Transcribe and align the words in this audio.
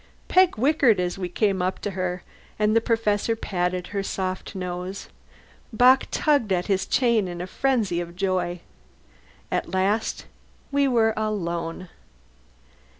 Peg 0.27 0.57
whickered 0.57 0.99
as 0.99 1.19
we 1.19 1.29
came 1.29 1.61
up 1.61 1.77
to 1.77 1.91
her, 1.91 2.23
and 2.57 2.75
the 2.75 2.81
Professor 2.81 3.35
patted 3.35 3.85
her 3.93 4.01
soft 4.01 4.55
nose. 4.55 5.09
Bock 5.71 6.07
tugged 6.09 6.51
at 6.51 6.65
his 6.65 6.87
chain 6.87 7.27
in 7.27 7.39
a 7.39 7.45
frenzy 7.45 8.01
of 8.01 8.15
joy. 8.15 8.61
At 9.51 9.69
last 9.75 10.25
we 10.71 10.87
were 10.87 11.13
alone. 11.15 11.87